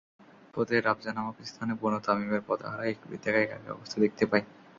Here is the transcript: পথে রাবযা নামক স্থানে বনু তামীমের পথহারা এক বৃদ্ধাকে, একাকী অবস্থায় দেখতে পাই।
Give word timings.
পথে 0.53 0.75
রাবযা 0.79 1.11
নামক 1.13 1.35
স্থানে 1.43 1.73
বনু 1.81 1.99
তামীমের 2.05 2.43
পথহারা 2.47 2.83
এক 2.85 2.97
বৃদ্ধাকে, 3.03 3.39
একাকী 3.45 3.67
অবস্থায় 3.71 4.01
দেখতে 4.03 4.23
পাই। 4.31 4.43